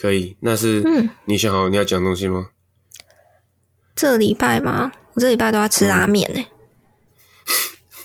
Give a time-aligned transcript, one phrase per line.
[0.00, 2.50] 可以，那是嗯，你想好你要讲东西吗？
[3.96, 4.92] 这礼拜吗？
[5.14, 6.46] 我这礼拜都要吃拉面呢、欸。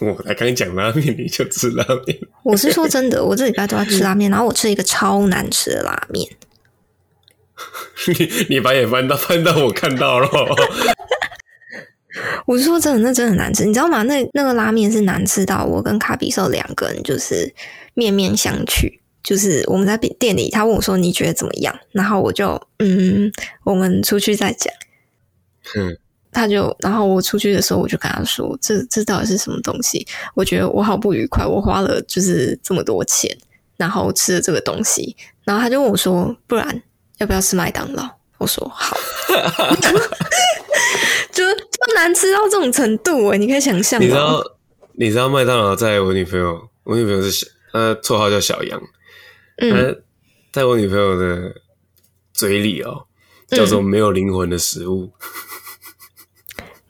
[0.03, 2.19] 我才刚讲拉面，你就吃拉面？
[2.43, 6.27] 我是说真的，我这礼拜都要吃拉面，然后我吃一个超难吃的拉面。
[8.07, 10.27] 你你把眼翻到翻到我看到了。
[12.47, 14.01] 我是说真的，那真的很难吃，你知道吗？
[14.03, 17.53] 那那个拉面是难吃到我跟卡比兽两个人就是
[17.93, 18.99] 面面相觑。
[19.23, 23.31] 就是我们在店里，他问我说：“你觉得怎么样？”然后我就嗯，
[23.63, 24.73] 我们出去再讲。
[25.77, 25.97] 嗯，
[26.29, 30.05] 他就然后我出去的时候，我就跟他说：“这这到底是什么东西？
[30.35, 33.33] 我觉得我好不愉快，我花了就是这么多钱，
[33.77, 36.83] 然后吃了这个东西。”然后他就问我说：“不然
[37.19, 38.05] 要不要吃麦当劳？”
[38.39, 38.97] 我说：“好。
[41.31, 44.01] ”就就难吃到这种程度哎，你可以想象。
[44.01, 44.43] 你知道
[44.93, 48.81] 你知道麦当劳在我女朋友，我女朋友是小，她绰号叫小杨。
[49.57, 50.03] 嗯，
[50.51, 51.55] 在我女朋友的
[52.33, 53.05] 嘴里哦，
[53.47, 55.11] 叫做没有灵魂的食物。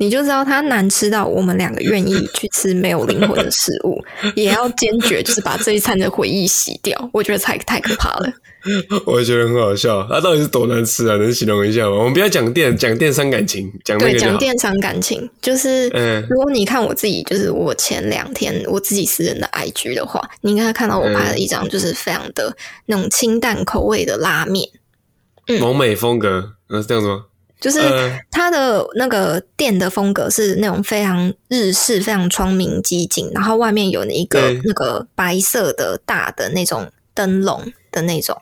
[0.03, 4.03] 嗯，你就知道它难吃到我们两个愿意去吃没有灵魂的食物，
[4.35, 7.09] 也要坚决就是把这一餐的回忆洗掉。
[7.13, 8.31] 我觉得太太可怕了。
[9.05, 11.17] 我也觉得很好笑，它到底是多难吃啊？
[11.17, 11.97] 能形容一下吗？
[11.97, 24.65] 我们不要讲电，讲电伤感情，讲对，讲电伤感情，就是，嗯，如果你看我自己，就是我前两天我自己私人的 IG 的话，你应该看到我拍了一张，就是非常的那种清淡口味的拉面，
[25.47, 27.25] 嗯，网美风格，嗯，是这样子吗？
[27.63, 27.79] 就是
[28.29, 38.37] 它的那个店的风格是那种非常日式、非常窗明几净，然后外面有一个那个白色的大的那种灯笼的那种。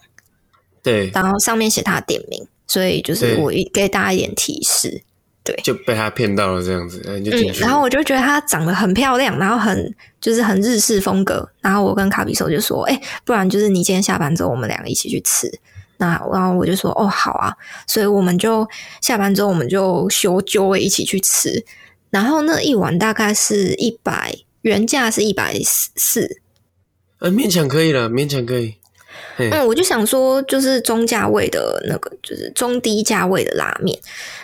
[0.82, 5.04] 对，然后上面写他的店名，所以就是我给大家一点提示，
[5.44, 7.24] 对，就被他骗到了这样子，嗯，
[7.60, 15.48] 然后我就觉得他长得很漂亮，然后很就是很日式风格，然后我跟卡比兽就说，哎，不然就是你今天下班之后，我们两个一起去吃，
[16.02, 18.68] 那然后我就说，哦，好啊，所以我们就
[19.02, 21.64] 下班之后，我们就休揪一起去吃，
[22.10, 26.42] 然后那一碗大概是一百，原价是一百四，
[27.20, 28.76] 呃，勉强可以了，勉强可以。
[29.38, 33.98] 嗯，我就想说，就是中价位的那个，就是中低价位的拉面。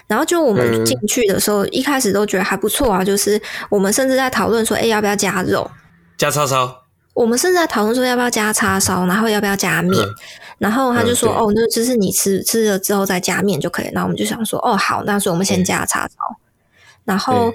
[0.07, 3.03] 然后就我们进去的时候，嗯、一开始都觉得还不错啊。
[3.03, 5.69] 就是我们甚至在讨论说，哎、欸，要不要加肉？
[6.17, 6.86] 加叉烧？
[7.17, 9.07] 我们甚至在讨论说，要不要加叉烧？
[9.07, 9.99] 然后要不要加面？
[9.99, 10.15] 嗯、
[10.59, 13.89] 然后他就说，嗯、哦，那就是你吃吃了之后再加面就可以。
[13.91, 16.15] 然后我们就想说，哦，好，那所以我们先加叉烧。
[16.29, 16.37] 嗯、
[17.05, 17.51] 然后，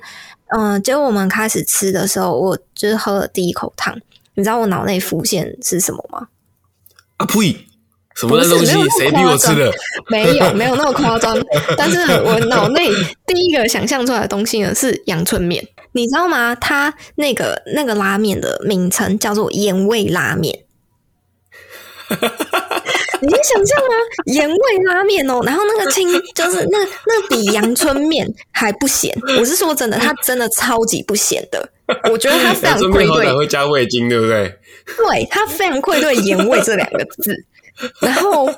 [0.48, 3.96] 嗯、呃，结果我们开始吃的时候，我就是喝了第一口汤。
[4.34, 6.26] 你知道我脑内浮现是什么吗？
[7.18, 7.66] 啊呸！
[8.16, 8.72] 什么东西？
[8.98, 9.72] 谁逼我吃的？
[10.10, 11.38] 没有，没有那么夸张。
[11.78, 12.90] 但是我脑内
[13.26, 15.64] 第一个想象出来的东西呢，是阳春面。
[15.92, 16.54] 你知道吗？
[16.54, 20.64] 它那个那个拉面的名称叫做盐味拉面。
[23.22, 23.94] 你能想象吗？
[24.26, 29.16] 盐味拉面哦，然后那个青就是那那比阳春面还不咸。
[29.38, 31.70] 我是说真的，它真的超级不咸的。
[32.10, 34.52] 我觉得它非常愧对，会加味精，对不对？
[34.96, 37.32] 对，它非常愧对“盐味”这两个字。
[38.00, 38.48] 然后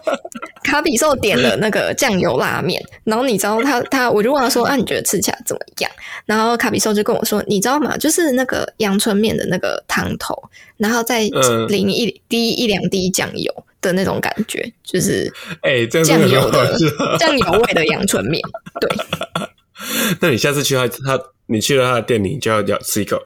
[0.63, 5.91] 卡比兽点了那个酱油拉面，然后你知道他他，我就问他说：“啊，你觉得吃起来怎么样？”
[6.27, 7.97] 然后卡比兽就跟我说：“你知道吗？
[7.97, 10.35] 就是那个阳春面的那个汤头，
[10.77, 11.21] 然后再
[11.69, 16.77] 淋一滴一两滴酱油的那种感觉，就是哎，酱油的
[17.19, 18.43] 酱油味的阳春面。”
[18.81, 18.91] 对。
[20.21, 23.21] 那你下次去他他，你去了他的店里，就要要吃一口。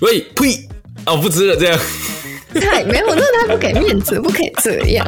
[0.00, 0.58] 喂，呸！
[1.06, 1.78] 哦，不吃了，这样。
[2.58, 5.06] 太没有，那他不给面子，不可以这样。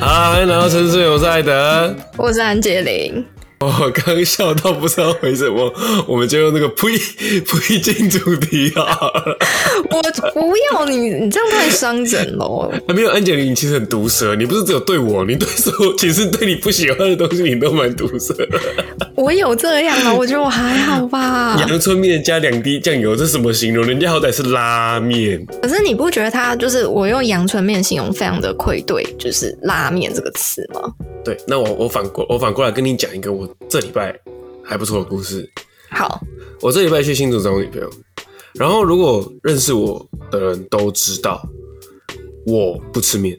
[0.00, 3.24] 好，欢迎来到城市有赛德，我是安洁灵。
[3.64, 5.72] 我刚笑到不知道为什么，
[6.06, 6.88] 我们就用那个呸
[7.46, 8.98] 呸进主题啊！
[9.90, 10.02] 我
[10.32, 12.70] 不要你，你这样太伤人了。
[12.88, 14.34] 还没有安洁灵，你其实很毒舌。
[14.34, 18.48] 你不是只有对我，你对所有其实对你不喜欢的东西，你都蛮毒舌的。
[19.14, 20.12] 我有这样吗？
[20.12, 21.56] 我觉得我还好吧。
[21.60, 23.84] 阳春面加两滴酱油，这什么形容？
[23.84, 25.44] 人家好歹是拉面。
[25.62, 30.80] 可是你不觉得他就是我用阳春面形容非常的愧对，就是拉面这个词吗？
[31.24, 34.18] 对，那我我反过我反过来跟你讲一个我这礼拜
[34.62, 35.48] 还不错的故事。
[35.90, 36.20] 好，
[36.60, 37.90] 我这礼拜去新竹找我女朋友，
[38.54, 41.46] 然后如果认识我的人都知道
[42.46, 43.36] 我不吃面，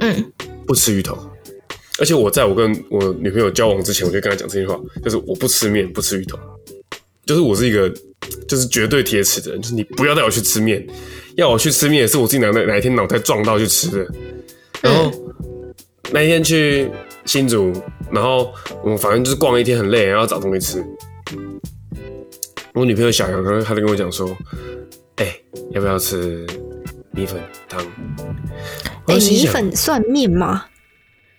[0.00, 0.32] 嗯，
[0.66, 1.16] 不吃鱼头，
[1.98, 6.38] 而且我在我跟我女朋友交往之前，我就跟她讲这句话，就是我不吃面，不吃鱼头，
[7.24, 7.88] 就是我是一个
[8.48, 10.86] 就是绝对铁齿的人，就是你不要带我去吃面，
[11.36, 14.06] 要我去吃面也是我自己哪哪一天脑袋撞到去吃的，
[14.80, 15.10] 然后。
[16.14, 16.90] 那天去
[17.24, 17.72] 新竹
[18.12, 18.52] 然后
[18.84, 20.84] 我反正就是逛了一天很累，然后找东西吃。
[22.74, 24.28] 我女朋友小杨，她她就跟我讲说
[25.16, 26.46] ：“哎、欸，要不要吃
[27.10, 27.80] 米粉汤？”
[29.08, 30.64] 哎、欸，米粉算面吗？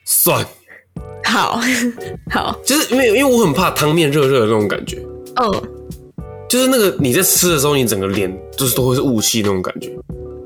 [0.04, 0.46] 算。
[1.26, 1.60] 好
[2.30, 5.02] 好，就是因为因为我很怕汤面热热的那种感觉。
[5.42, 5.64] 嗯，
[6.48, 9.90] 就是那个你在吃的时候，你整个脸就是都会是雾气那种感觉，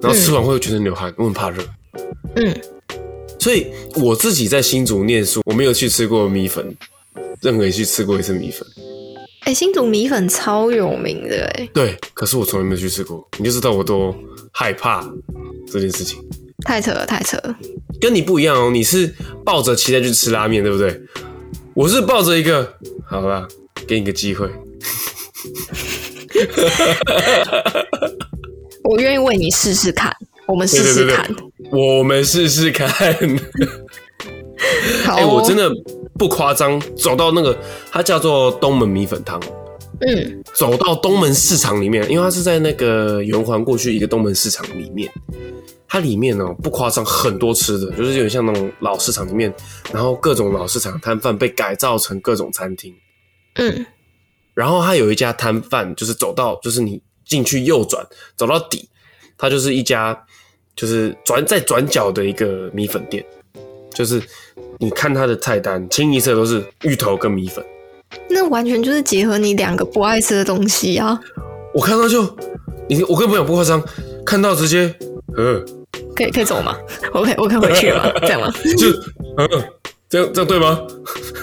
[0.02, 1.62] 然后吃完会全身流汗，我很怕热。
[2.36, 2.56] 嗯，
[3.48, 3.66] 所以
[4.04, 6.76] 我自己在新竹念书，我没有去吃过米粉，
[7.42, 8.68] 任何一去吃过一次米粉。
[9.44, 11.70] 哎、欸，新竹米粉超有名的哎。
[11.74, 14.14] 对，可是我从来没有去吃过，你就知道我多
[14.52, 15.10] 害怕
[15.66, 16.20] 这件事情。
[16.66, 17.58] 太扯了，太扯了。
[18.02, 19.16] 跟你不一样哦，你是
[19.46, 21.02] 抱着期待去吃拉面，对不对？
[21.74, 22.74] 我是抱着一个，
[23.10, 23.48] 好吧，
[23.88, 24.44] 给你个机会。
[28.84, 30.14] 我愿意为你试试看，
[30.48, 31.36] 我们试试看。
[31.72, 32.88] 我们试试看。
[35.06, 35.70] 好、哦，哎、欸，我真的
[36.18, 37.58] 不夸张，走到那个，
[37.92, 39.40] 它叫做东门米粉汤。
[40.00, 45.12] 嗯，走到东门市场里面，因为它是在那个圆环过去一个东门市场里面。
[45.90, 49.54] 它里面哦，不夸张，很多吃的，就是有点像那种老市场里面，
[49.94, 52.94] 然后各种老市场摊贩被改造成各种餐厅。
[53.56, 53.86] 嗯，
[54.54, 58.06] 然后它有一家摊贩，就是走到，就是你进去右转
[58.36, 58.90] 走到底，
[59.38, 60.26] 它就是一家，
[60.78, 63.26] 就是转在转角的一个米粉店，
[63.94, 64.22] 就是
[64.78, 67.66] 你看它的菜单，清一色都是芋头跟米粉。
[68.30, 71.20] 那完全就是结合你两个不爱吃的东西啊！
[71.74, 72.24] 我看到就，
[72.88, 73.84] 你我跟朋友不夸张，
[74.26, 74.96] 看到直接，
[75.36, 75.62] 呃。
[76.16, 76.76] 可以可以走吗？
[77.14, 78.52] 我可以我可以回去了， 这样吗？
[78.78, 78.88] 就
[79.38, 79.64] 嗯，
[80.10, 80.82] 这样这样对吗？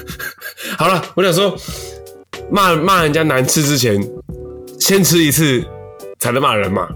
[0.78, 1.56] 好了，我想说，
[2.50, 4.00] 骂骂人家难吃之前，
[4.80, 5.62] 先吃一次
[6.18, 6.88] 才能骂人嘛？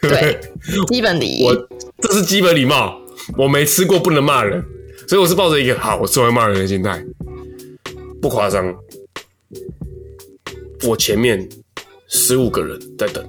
[0.00, 0.40] 对，
[0.88, 1.44] 基本礼仪。
[1.44, 1.68] 我
[2.02, 3.00] 这是基本礼貌，
[3.38, 4.62] 我没吃过不能骂人，
[5.06, 7.02] 所以我是抱着一个好，我吃完骂人的心态，
[8.20, 8.74] 不夸张。
[10.84, 11.48] 我前面
[12.08, 13.24] 十五个人在等，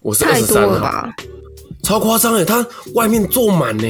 [0.00, 1.08] 我是二十三号。
[1.82, 3.84] 超夸张诶，他外面坐满呢，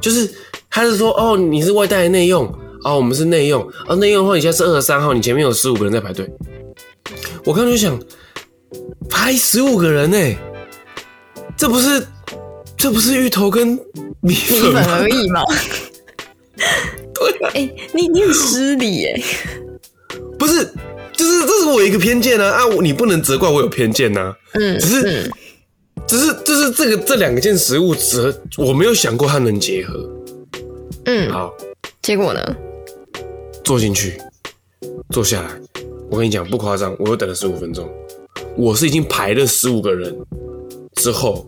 [0.00, 0.30] 就是
[0.70, 2.46] 他是说哦，你是外带的内用
[2.82, 6.26] 哦，我们是内用啊，内用的话你现在是二十三号，你前面有十五个人在排队。
[7.44, 8.00] 我刚刚就想
[9.10, 10.36] 排十五个人呢，
[11.56, 12.06] 这不是
[12.76, 13.68] 这不是芋头跟
[14.20, 15.40] 米粉，米粉而已吗？
[17.14, 19.22] 对，哎，你你很失礼哎，
[20.38, 20.64] 不是，
[21.12, 25.02] 就是这是我一个偏见啊啊，你不能责怪我有偏见呐，嗯，只是。
[25.24, 25.32] 嗯
[26.06, 30.08] 只是，就是这个这两件食物，只我没有想过它能结合。
[31.06, 31.52] 嗯，好，
[32.00, 32.56] 结果呢？
[33.64, 34.16] 坐进去，
[35.10, 35.50] 坐下来。
[36.08, 37.90] 我跟你讲，不夸张，我又等了十五分钟。
[38.56, 40.16] 我是已经排了十五个人
[40.94, 41.44] 之后，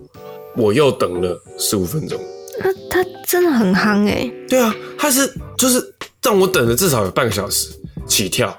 [0.56, 2.20] 我又等了十五分钟。
[2.60, 4.30] 他他真的很夯哎。
[4.48, 5.82] 对啊，他是就是
[6.22, 7.68] 让我等了至少有半个小时
[8.06, 8.58] 起跳，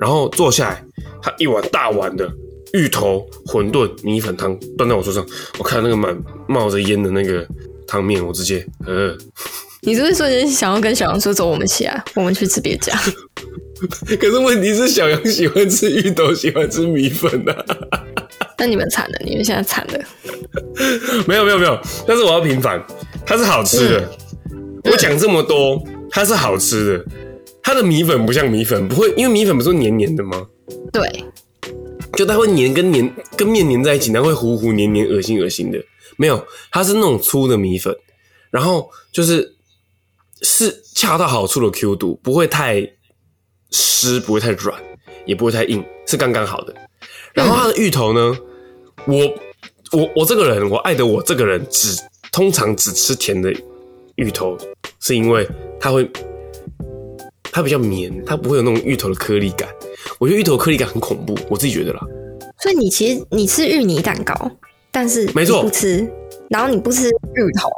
[0.00, 0.84] 然后坐下来，
[1.22, 2.30] 他一碗大碗的。
[2.74, 5.26] 芋头馄饨米粉汤端在我桌上，
[5.58, 6.14] 我看那个满
[6.46, 7.42] 冒着烟的那个
[7.86, 9.16] 汤面，我直接呃，
[9.80, 12.92] 你是不是瞬间想要跟小杨说走，我们起来，我们去吃别家？
[14.20, 18.04] 可是问题是小杨喜欢吃芋头，喜欢吃米粉呐、啊。
[18.58, 19.98] 那你们惨了，你们现在惨了。
[21.26, 22.84] 没有没有没有，但是我要平反，
[23.26, 24.10] 它是好吃的。
[24.50, 27.04] 嗯、我讲这么多，它是好吃的。
[27.62, 30.46] 它的米粉不像米粉，不会，因为米粉不是黏黏的吗？
[30.92, 31.24] 对。
[32.16, 35.78] 就它会黏跟黏跟面黏在一起，然后会糊糊黏黏、恶心恶心的。
[36.16, 37.94] 没有，它是那种粗的米粉，
[38.50, 39.54] 然后就是
[40.40, 42.80] 是恰到好处的 Q 度，不会太
[43.70, 44.82] 湿，不会太软，
[45.26, 46.74] 也不会太硬，是刚刚好的。
[47.34, 48.36] 然后它的芋头呢，
[49.06, 49.14] 我
[49.92, 51.96] 我我这个人，我爱的我这个人只
[52.30, 53.52] 通常只吃甜的
[54.16, 54.56] 芋头，
[55.00, 55.48] 是因为
[55.80, 56.08] 它会
[57.44, 59.68] 它比较绵，它不会有那种芋头的颗粒感。
[60.18, 62.00] 我觉得芋头颗粒感很恐怖，我自己觉得啦。
[62.60, 64.34] 所以你其实你吃芋泥蛋糕，
[64.90, 66.06] 但是没错，不吃，
[66.50, 67.70] 然后你不吃芋头。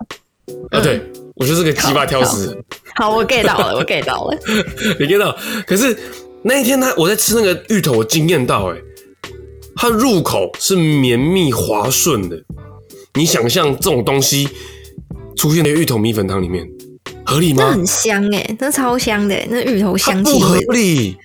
[0.70, 1.00] 啊，对，
[1.36, 2.56] 我就是个鸡巴挑食。
[2.96, 4.38] 好，我 get 到了，我 get 到了。
[4.98, 5.36] 你 get 到？
[5.66, 5.96] 可是
[6.42, 8.82] 那一天他我在吃那个芋头，我惊艳到哎、欸，
[9.82, 12.38] 它入口是绵密滑顺的。
[13.14, 14.46] 你想象这种东西
[15.34, 16.68] 出现在芋头米粉汤里面，
[17.24, 17.62] 合理吗？
[17.64, 20.32] 那很香哎、欸，那超香的、欸，那芋头香气。
[20.34, 21.16] 不合理。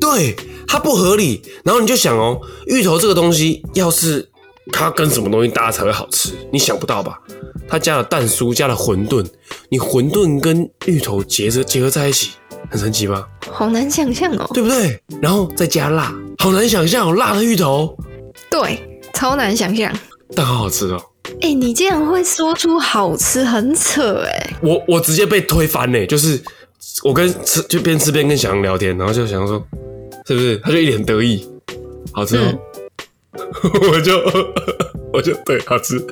[0.00, 0.36] 对，
[0.68, 4.30] 它不合理，然后你就想哦，芋头这个东西，要是
[4.70, 6.30] 它跟什么东西搭才会好吃？
[6.52, 7.18] 你想不到吧？
[7.66, 9.26] 它加了蛋酥，加了馄饨，
[9.68, 12.30] 你馄饨跟芋头结合结合在一起，
[12.70, 13.26] 很神奇吧？
[13.52, 15.00] 好难想象哦，对不对？
[15.20, 17.96] 然后再加辣，好难想象哦，辣的芋头，
[18.50, 18.78] 对，
[19.12, 19.92] 超难想象，
[20.34, 21.00] 但好好吃哦。
[21.42, 24.50] 哎，你竟然会说出好吃，很扯哎！
[24.62, 26.40] 我我直接被推翻呢，就是
[27.04, 29.62] 我跟吃就边吃边跟小杨聊天，然后就想说，
[30.26, 30.56] 是不是？
[30.58, 31.46] 他就一脸得意，
[32.12, 32.58] 好吃哦。
[33.32, 33.42] 嗯、
[33.92, 34.18] 我就
[35.12, 36.04] 我就对，好吃。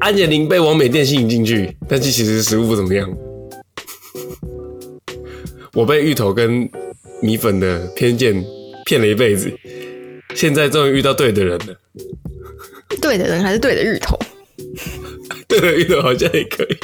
[0.00, 3.08] 安杰林被王美店吸引进去，但是其实食物不怎么样。
[5.76, 6.66] 我被芋头跟
[7.20, 8.42] 米粉的偏见
[8.86, 9.52] 骗了一辈子，
[10.34, 11.76] 现在终于遇到对的人了。
[13.02, 14.18] 对的人还是对的芋头？
[15.46, 16.76] 对的芋头好像也可以。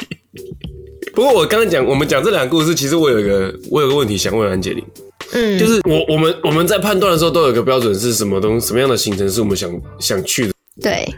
[1.11, 4.83] 不过我刚刚讲，我们讲这两个故事，其实我有一个我有个问题想问安杰琳。
[5.31, 10.53] 嗯，就是我我们我们在判断的时候都有一个标准，是什么东什么样的行程是我们想想去的？
[10.79, 11.11] 对，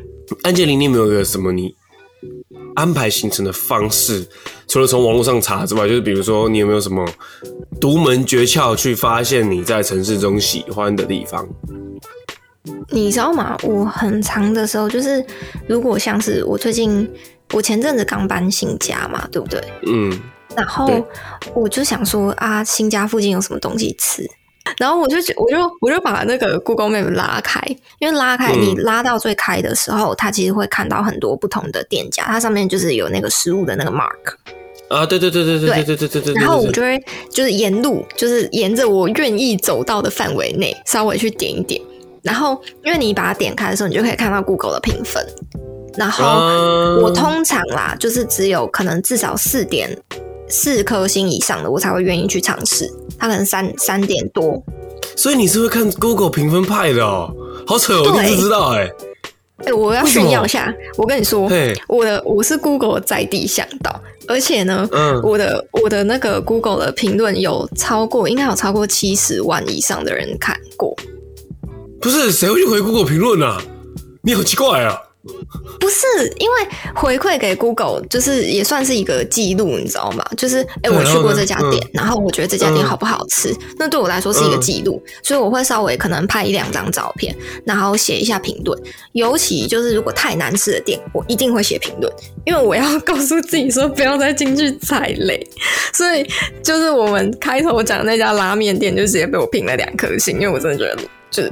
[0.43, 1.75] 安杰琳，你有没有一个什么你
[2.75, 4.25] 安排行程的方式？
[4.67, 7.03] 除了从网络上查之外，就是比如说你有没有什么
[7.81, 11.47] 独门诀窍去发现你在城市中喜欢的地方？
[12.89, 13.57] 你知道吗？
[13.63, 15.25] 我很长的时候，就是
[15.67, 17.09] 如果像是我最近。
[17.53, 19.63] 我前阵子刚搬新家嘛，对不对？
[19.85, 20.19] 嗯。
[20.57, 20.89] 然后
[21.53, 24.27] 我就想说啊，新家附近有什么东西吃？
[24.77, 27.61] 然后我就我就我就把那个 Google Map 拉开，
[27.99, 34.35] 因为拉开你拉到最开的时候，它其实会看到很多不同的店家，它上面就是有那个食物的那个 mark。
[34.87, 36.33] 啊，对对对对对对对对对对。
[36.35, 41.81] 然后我就会就是沿路，就是沿着我愿意走到的范围内，稍微去点一点。
[42.21, 45.25] 然后因为你把它点开的时候，你就可以看到 Google 的评分。
[45.97, 46.23] 然后
[47.01, 49.89] 我通常啦，就是只有可能至少四点
[50.49, 52.89] 四颗星以上的，我才会愿意去尝试。
[53.17, 54.61] 它可能三三点多，
[55.15, 57.33] 所以你是会看 Google 评分派的哦，
[57.65, 58.95] 好扯，我都不知道哎、欸。
[59.59, 61.49] 哎、欸，我要炫耀一下，我跟你说，
[61.87, 70.93] 我的我是 Google 在地向导，而且呢，嗯、我的我的那个 Google 的评论有超过，应该有超过七十万以上的人看过。
[72.01, 73.61] 不是，谁会去回 Google 评论啊？
[74.21, 74.99] 你好奇怪啊！
[75.79, 76.05] 不是，
[76.37, 76.55] 因为
[76.93, 80.23] 回馈给 Google 就是也算是一个记录，你知道吗？
[80.37, 88.79] 就是哎、欸，我去过这家店，然后我觉得这家店好不好吃，嗯、那对我来说是一个记录，嗯、所以我会稍微可能拍一两张照片，然后写一下评论。
[89.13, 92.13] 尤其就是如果太难吃的店，我一定会写评论，
[92.45, 95.47] 因为我要告诉自己说不要再进去踩雷。
[95.91, 96.23] 所以
[96.61, 100.97] 就是我们开头讲那家拉面店，就直接被我评了两颗星，因为我真的觉得
[101.31, 101.51] 就是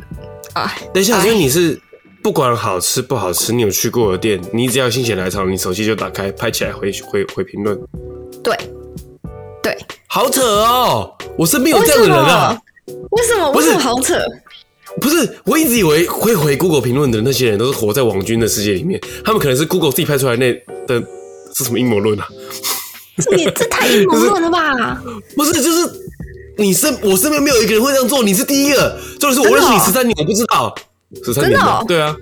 [0.53, 1.79] 啊，等一下，因为你是。
[2.23, 7.77] 不管好吃不好吃，你有去过的店，你只要心血来潮，你手机就打开拍起来回回回评论。
[8.41, 8.57] 对，
[9.61, 9.77] 对，
[10.07, 11.13] 好扯哦！
[11.37, 12.57] 我身边有这样的人啊。
[13.11, 13.51] 为什么？
[13.51, 14.17] 为什么好扯？
[15.01, 20.53] 不是，我一直以为会回 Google 评论的那些人都是活在网军的世界里面，他们可能是 Google 自己拍出来那
[20.87, 21.03] 的，
[21.53, 22.25] 是什么阴谋论啊？
[23.35, 25.03] 你这太阴谋论了吧？
[25.35, 25.91] 不是，就是
[26.57, 28.97] 你身我身边没有一个人会这样做，你是第一个。
[29.19, 30.73] 就是我认识你十三年，我不知道。
[31.33, 32.15] 真的哦，对啊，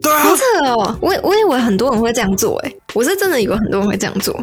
[0.00, 0.98] 对啊，好扯哦！
[1.00, 4.34] 我我以为很多人会这样做，哎，我是真的以为很多人会这样做。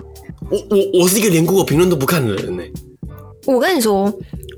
[0.50, 2.64] 我我我是一个连 Google 评论都不看的人呢。
[3.46, 4.14] 我跟你说，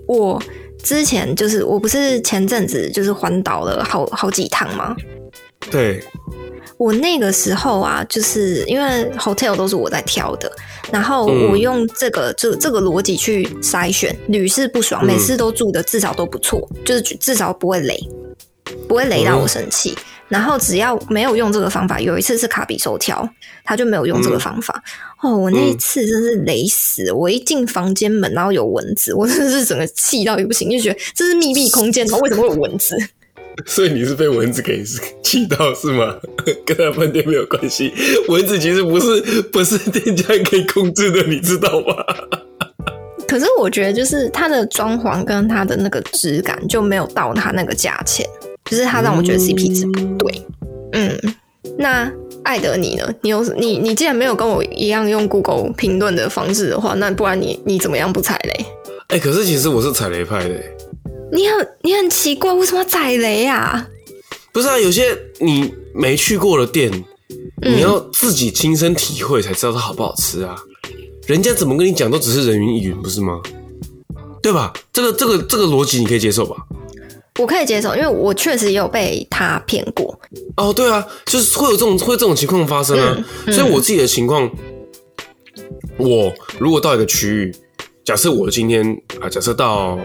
[0.07, 0.41] 我
[0.81, 4.95] 之前就是我不是前阵子就是环岛了好好几趟吗？
[5.69, 6.03] 对。
[6.77, 10.51] 我那个时候啊，就是因为 hotel 都是我在挑的，
[10.91, 17.97] 然后我用这个这、嗯、这个逻辑去筛选，屡试不爽，每次都住的至少都不错，就是至少不会雷。
[18.93, 23.27] 不会雷到我生气，嗯、然后只要没有用这个方法，有一次是卡比收条，
[23.63, 24.83] 他就没有用这个方法。
[25.23, 27.09] 嗯、哦，我那一次真是雷死！
[27.09, 32.95] 嗯、我一进房间门，然后有蚊子，我真的是整个气到也不行，就觉得这是密闭空间，然后为什么会有蚊子？
[33.65, 34.83] 所以你是被蚊子给
[35.23, 36.15] 气到是吗？
[36.63, 37.91] 跟他饭店没有关系，
[38.27, 41.95] 蚊子其实不是不是店家可以控制的，你知道吗？
[43.27, 48.23] 可是我觉得，就是它的装潢跟它的那个质感就没有到它那个价钱。
[48.65, 50.45] 就是他让我觉得 CP 值不对，
[50.93, 51.35] 嗯，
[51.77, 52.11] 那
[52.43, 53.13] 艾德你呢？
[53.21, 58.65] 你有你你既然没有跟我一样用 Google 评论的方式的话，那不然你你怎么样不踩雷？
[59.07, 60.55] 哎、欸，可是其实我是踩雷派的。
[61.31, 63.87] 你很你很奇怪，为什么要踩雷啊？
[64.51, 66.91] 不是啊，有些你没去过的店，
[67.61, 70.55] 你要自己亲身体会才知道它好不好吃啊。
[71.25, 73.41] 人家怎么跟你讲都只是人云亦云，不是吗？
[74.41, 74.73] 对吧？
[74.91, 76.57] 这个这个这个逻辑你可以接受吧？
[77.39, 80.19] 我可以接受，因为我确实也有被他骗过。
[80.57, 83.15] 哦，对啊，就是会有这种会这种情况发生啊。
[83.17, 84.49] 嗯嗯、所以我自己的情况，
[85.97, 87.55] 我如果到一个区域，
[88.05, 88.85] 假设我今天
[89.19, 89.99] 啊，假设到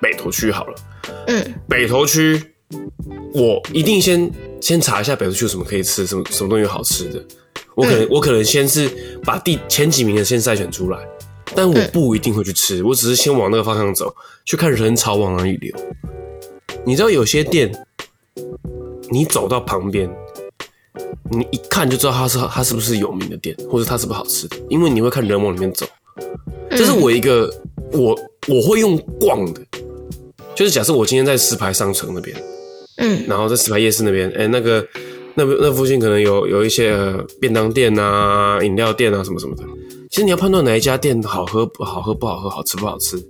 [0.00, 0.74] 北投区好了，
[1.28, 2.42] 嗯，北投区，
[3.32, 4.28] 我一定先
[4.60, 7.24] 先查一下北投区有什么可以吃，什么什么东西好吃的。
[7.76, 8.90] 我可能、嗯、我可能先是
[9.22, 10.98] 把第前几名的先筛选出来，
[11.54, 14.12] 但我不一定会去吃，我只是先往那个方向走，
[14.44, 15.72] 去看人潮往哪里流。
[16.86, 17.70] 你知道有些店，
[19.10, 20.08] 你走到旁边，
[21.28, 25.84] 你一看就知道它是它是不是有名的店，或者它是不是好吃的，因为你会看人往里面走，
[26.70, 27.52] 这是我一个
[27.90, 28.16] 我
[28.46, 29.60] 我会用逛的，
[30.54, 32.36] 就是假设我今天在石牌商城那边，
[32.98, 34.86] 嗯，然后在石牌夜市那边，哎，那个
[35.34, 36.96] 那那附近可能有有一些
[37.40, 39.64] 便当店啊、饮料店啊什么什么的。
[40.08, 43.20] 其实你要判断哪一家店好喝不好喝不好喝，好吃不好吃，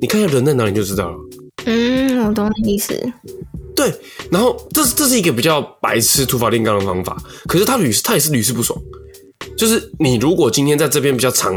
[0.00, 1.16] 你看一下人在哪里就知道了。
[2.34, 2.94] 懂你意思。
[3.74, 3.92] 对，
[4.30, 7.16] 然后这是这是一个比较白痴土法炼钢的方法，
[7.46, 8.78] 可是他屡他也是屡试不爽。
[9.56, 11.54] 就是你如果今天在这边比较长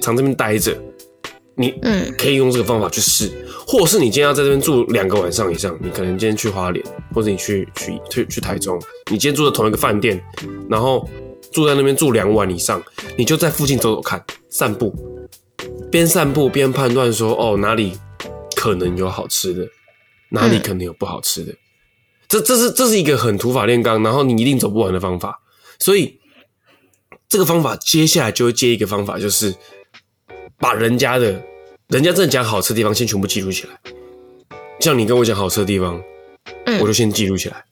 [0.00, 0.76] 长这边待着，
[1.54, 3.30] 你嗯可以用这个方法去试，
[3.66, 6.82] 或者是你今天要在这边住两个晚上以上，你可能今天去花莲，
[7.12, 10.18] 或者你去去去去台中，你今天住在同一个饭店，
[10.70, 11.06] 然后
[11.52, 12.82] 住在那边住两晚以上，
[13.16, 14.94] 你就在附近走走看，散步，
[15.90, 17.92] 边散步边判断说哦哪里
[18.56, 19.68] 可能有好吃的。
[20.30, 21.52] 哪里可能有不好吃的？
[21.52, 21.58] 嗯、
[22.28, 25.40] 这这是这是一个很土法炼钢，然后你一定走不完的方法。
[25.78, 26.18] 所以
[27.28, 29.54] 这个方法接下来就会接一个方法，就是
[30.58, 31.40] 把人家的，
[31.88, 33.78] 人家真的讲好吃的地方先全部记录起来。
[34.80, 36.00] 像你跟我讲好吃的地方，
[36.66, 37.64] 嗯，我就先记录起来。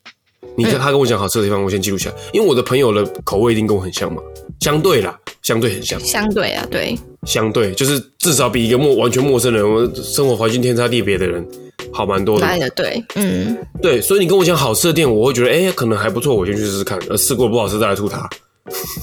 [0.55, 4.21] 你看他跟我讲好吃的地方，我先记录起来，因为我的朋友的口味一定跟我很像嘛，
[4.59, 5.99] 相对啦，相对很像。
[5.99, 11.47] 相对啊，对，相对就是至少比一个陌完全陌生人，我生活环境天差地别的人。
[11.91, 16.97] 好蛮多的，来的对，嗯，对，所以你跟我讲好吃的店，我会觉得，哎、欸，可能还不错，我先去试试看。
[17.09, 18.29] 呃试过不好吃再来吐他，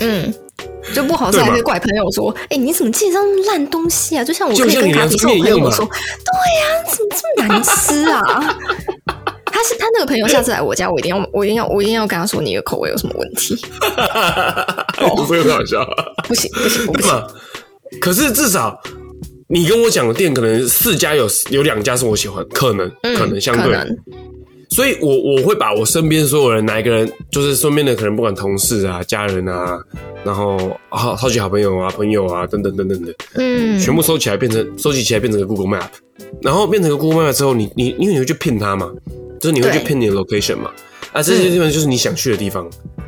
[0.00, 0.32] 嗯，
[0.94, 4.22] 就不好吃还可以怪朋友说， 哎、欸，你怎么介绍烂东西啊？
[4.22, 8.56] 就像我可以跟卡比兽朋友说，对呀、啊，怎么这么难吃啊？
[9.46, 13.56] 他是他那个朋友，下次来我家，我一定要，我一定要，我一定要跟他说你的口味有什么问题。
[15.16, 15.86] 不会很好笑，
[16.28, 17.10] 不行不行不行，
[18.00, 18.78] 可是至少。
[19.54, 23.72] 你跟我讲的店可能四家有有两家是我喜欢，可能、嗯、可能相对，
[24.70, 29.78] 所以我我会把我身边所有人哪一个人，就是身边的可能不管同事啊、家人啊，
[30.24, 35.86] 然后好超级好朋友啊、朋友啊等等等等的，嗯，全部收起来变成收集起来变成个 Google Map，
[36.42, 38.92] 然后变成个 Google Map 之后，你你因为你会去骗他嘛，
[39.38, 40.72] 就是你会去骗你的 location 嘛，
[41.12, 43.04] 对啊这些地方就是你想去的地方，嗯、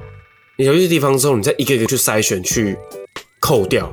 [0.58, 2.76] 你想去的地方之后，你再一个一个去筛选去
[3.40, 3.92] 扣掉。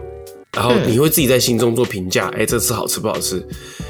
[0.54, 3.44] 然后你会自己在心中做评价，哎、嗯，这次好吃不好吃？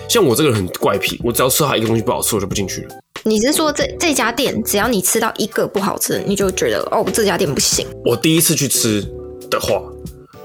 [0.08, 2.96] 像我这个人很怪癖，我只要吃到一个东西不好吃，我就不进去了。
[3.24, 7.88] 你是说这这家店，只要你吃到一个不好吃，你就觉得哦，这家店不行？
[8.06, 9.02] 我第一次去吃
[9.50, 9.82] 的话，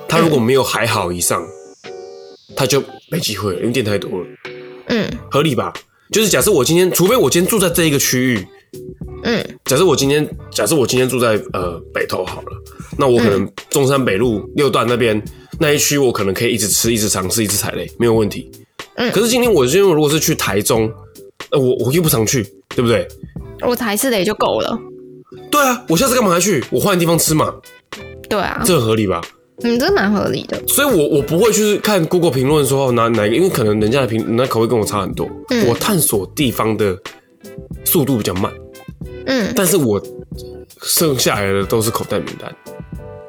[0.08, 1.44] 他如果没有还好以上，
[2.56, 4.26] 他、嗯、就没机会了，因为店太多了。
[4.88, 5.72] 嗯，合理吧？
[6.10, 8.46] 就是假设我今天，除非我今天住在这一个区域，
[9.24, 12.48] 嗯，假设我今天，假设我今天住在呃北投好了，
[12.98, 15.22] 那我可能中山北路六段那边。
[15.60, 18.48] 那一区我可能可以一直吃，一直尝试，一直踩雷，没有问题。
[18.94, 20.88] 嗯，可是今天我今天如果是去台中，
[21.50, 22.44] 呃，我我又不常去，
[22.76, 23.08] 对不对？
[23.62, 24.78] 我踩一次雷就够了。
[25.50, 26.62] 对啊，我下次干嘛还去？
[26.70, 27.52] 我换地方吃嘛。
[28.28, 29.20] 对啊，这很合理吧？
[29.64, 30.62] 嗯，这蛮合理的。
[30.68, 35.28] 所以我我不会去看 Google 评论说哪哪个，因为可能人家的评那口味跟我差很多。
[35.50, 36.96] 嗯，我探索地方的
[37.84, 38.52] 速度比较慢。
[39.26, 40.00] 嗯，但是我
[40.82, 42.56] 剩下来的都是口袋名单。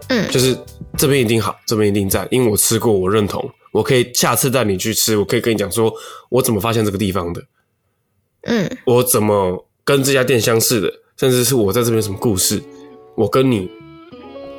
[0.09, 0.57] 嗯，就是。
[0.97, 5.93] 这边一定好，这边一定赞，因为我吃过，我认同，我可以下次带你去吃，我可以跟你讲说，
[6.27, 7.41] 我怎么发现这个地方的，
[8.41, 12.61] 嗯，我怎么跟这家店相似的，甚至是我在这边什么故事，
[13.15, 13.71] 我跟你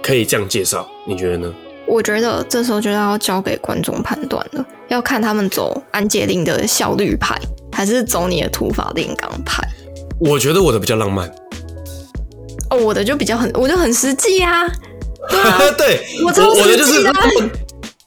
[0.03, 1.55] 可以这样介绍，你觉得呢？
[1.87, 7.39] 我觉得这时候就要交给观众判断了，要看他们走安杰令的效率派，
[7.71, 9.63] 还是走你的土法炼钢派。
[10.19, 11.31] 我觉得我的比较浪漫，
[12.71, 14.67] 哦，我的就比较很，我就很实际啊。
[15.29, 17.07] 对，啊、对，我我的就是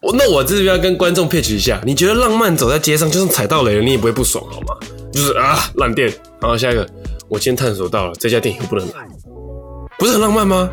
[0.01, 4.75] 我，那我这边要跟观众 pitch 一下，你觉得浪漫走在街上，就算踩到雷了，你也不会不爽好吗？
[5.11, 6.11] 就是啊，烂店。
[6.41, 6.85] 好，下一个，
[7.29, 9.07] 我今天探索到了这家店以后不能来，
[9.97, 10.69] 不是很浪漫吗？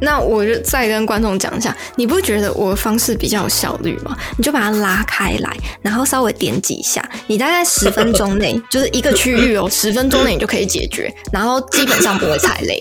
[0.00, 4.16] 那我就再跟观众讲一下，你不觉得我的方式比较有效率吗？
[4.36, 12.78] 你就把它拉开来，然后稍微点几下，你大概十分钟内就是一个区域哦， 十分钟内你就可以解决，然后基本上不会踩雷。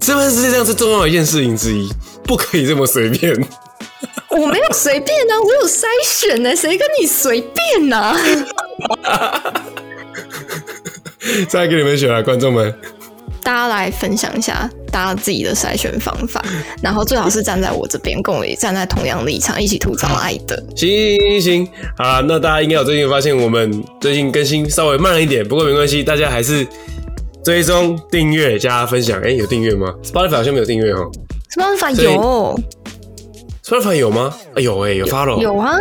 [0.00, 1.88] 是不是世界上最重要的一件事情之一？
[2.24, 3.32] 不可以这么随便。
[4.28, 6.56] 我没有随便啊，我有筛选呢。
[6.56, 8.16] 谁跟你随便呢、啊？
[11.48, 12.74] 再给你们选啊，观众们！
[13.42, 16.44] 大家来分享一下大家自己的筛选方法，
[16.80, 20.62] 然后最好是站在我这边，跟我站在同样立场，一起吐槽爱的。
[20.76, 26.64] 行行行，行啊，那大家应该有最近有发现，我们最近更新稍微慢了一点，不过没关系，大家还是。
[27.44, 31.10] 追踪、订阅、加分享，哎、欸，有订阅吗？Spotify 好像没有订阅哦。
[31.52, 32.60] Spotify 有
[33.64, 34.32] ，Spotify 有吗？
[34.54, 35.76] 哎有哎、欸，有 follow，有啊，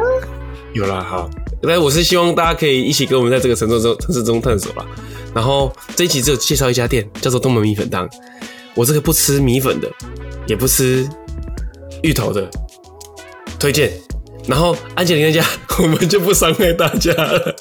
[0.74, 1.06] 有啦。
[1.08, 1.30] 好，
[1.62, 4.84] 来，我是希望大家可以一起跟我们在这个城市中城市中探索啦。
[5.36, 8.10] 然后这一期只有介绍一家店，叫做东门米粉档。
[8.75, 9.89] 我这个不吃米粉的，
[10.47, 11.07] 也不吃
[12.03, 12.49] 芋头的，
[13.60, 13.91] 推荐
[14.47, 15.45] 然后安吉林那家
[15.81, 17.55] 我们就不伤害大家了。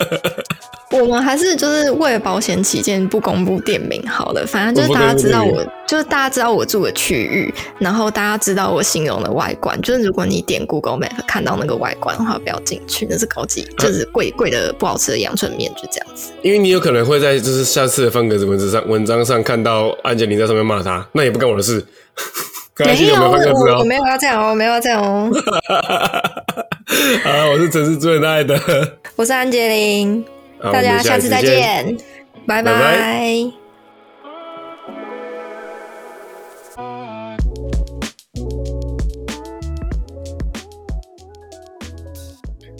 [0.92, 9.80] 我们还是就是为了保险起见不公布店名好了，反正就是大家知道我，我就是大家知道我住的区域，然后大家知道我形容的外观。
[9.82, 16.32] 就是如果你点 Google Map 看到那个外观的话，不要进去，那是高级，就是贵贵的不好吃的阳春面，就这样子。
[16.42, 21.84] 因为你有可能会在就是下次的方格子文字上文章上看到安杰林在上面骂他，那也不干我的事。
[22.84, 25.30] 没有，我我没有要这样哦，我没有要这样哦。
[27.24, 28.58] 啊，我是城市最爱的，
[29.14, 30.24] 我是安洁莉。
[30.62, 31.96] 大家下次再见，
[32.46, 32.72] 拜拜。
[32.72, 33.52] 拜拜。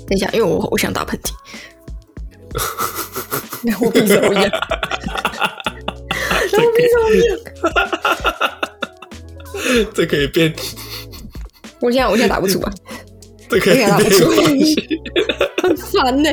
[0.09, 1.31] 等一下，因为我我想打喷嚏。
[3.81, 4.51] 我鼻子怎么样？
[6.53, 7.39] 我鼻子怎么样？
[9.95, 10.53] 这可以变。
[11.81, 12.73] 我现在我现在打不出来。
[13.49, 13.89] 这可以变。
[15.63, 16.31] 很烦呢。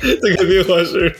[0.00, 1.14] 这个变化是。